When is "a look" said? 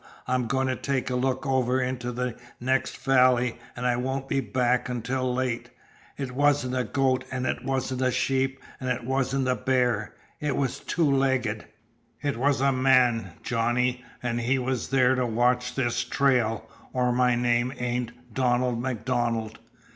1.11-1.45